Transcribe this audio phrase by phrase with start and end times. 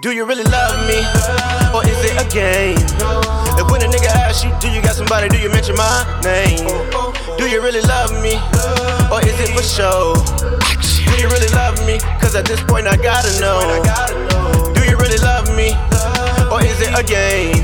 [0.00, 1.04] Do you really love me?
[1.76, 2.80] Or is it a game?
[3.60, 6.64] And when a nigga asks you, do you got somebody, do you mention my name?
[7.36, 8.40] Do you really love me?
[9.12, 10.14] Or is it for show?
[11.12, 12.00] Do you really love me?
[12.18, 13.60] Cause at this point I gotta know.
[14.72, 15.76] Do you really love me?
[16.48, 17.60] Or is it a game?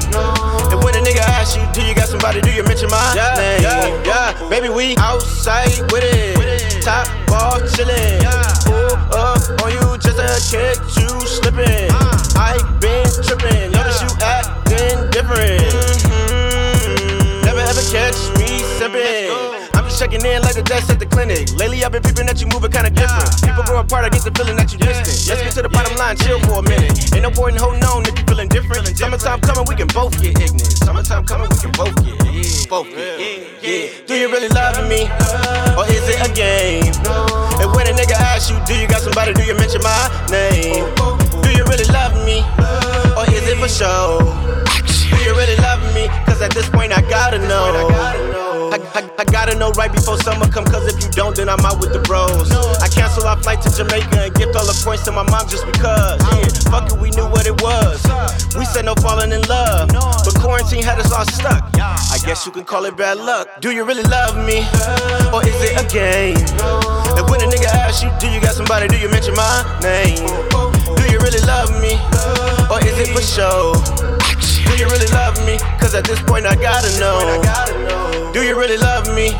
[0.68, 3.45] And when a nigga asks you, do you got somebody, do you mention my name?
[4.66, 6.82] Yeah, yeah, baby, we outside with it.
[6.82, 8.20] Top ball chillin'.
[8.64, 11.90] Pull up on you just to catch you slipping.
[12.36, 15.62] I been tripping, notice you acting different.
[15.72, 17.44] Mhm.
[17.44, 18.46] Never ever catch me
[19.96, 21.48] just checking in like the desk at the clinic.
[21.56, 23.30] Lately I've been peeping that you moving kinda different.
[23.40, 25.28] People grow apart, I get the feeling that you distant.
[25.28, 27.14] Let's get to the bottom line, chill for a minute.
[27.14, 28.96] Ain't no point in holding on if you feeling different.
[28.98, 30.84] Summertime coming, we can both get ignorant.
[30.84, 32.16] Summertime coming, we can both get
[32.68, 33.20] both get
[34.06, 35.10] Do you really love me,
[35.76, 36.92] or is it a game?
[37.60, 39.32] And when a nigga asks you, do you got somebody?
[39.34, 40.86] Do you mention my name?
[41.42, 42.44] Do you really love me,
[43.16, 44.18] or is it for show?
[45.10, 46.08] Do you really love me?
[46.26, 47.88] Cause at this point I gotta know.
[48.66, 51.60] I, I, I gotta know right before summer come, cause if you don't, then I'm
[51.60, 52.50] out with the bros.
[52.82, 55.66] I cancel our flight to Jamaica and gift all the points to my mom just
[55.66, 56.20] because.
[56.34, 58.02] Yeah, fuck it, we knew what it was.
[58.56, 61.75] We said no falling in love, but quarantine had us all stuck.
[62.26, 63.46] Guess you can call it bad luck.
[63.60, 64.66] Do you really love me?
[65.30, 66.34] Or is it a game?
[67.14, 70.26] And when a nigga asks you, do you got somebody, do you mention my name?
[70.98, 71.94] Do you really love me?
[72.66, 73.78] Or is it for show?
[74.42, 75.56] Do you really love me?
[75.78, 77.22] Cause at this point I gotta know.
[78.32, 79.30] Do you really love me?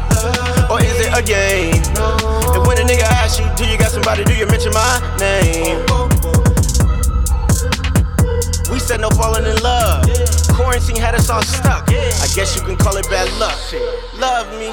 [0.71, 1.83] Or is it a game?
[2.55, 5.83] And when a nigga asks you, do you got somebody, do you mention my name?
[8.71, 10.06] We said no falling in love.
[10.57, 11.85] Quarantine had us all stuck.
[11.91, 13.59] I guess you can call it bad luck.
[14.19, 14.69] Love me.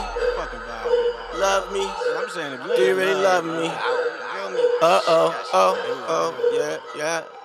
[1.38, 1.86] Love me.
[1.86, 3.68] I'm saying if Do you really love me?
[3.68, 5.76] Uh oh, oh,
[6.08, 7.43] oh, yeah, yeah.